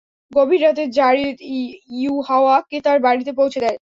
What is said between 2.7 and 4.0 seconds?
তার বাড়িতে পৌঁছে দেয়।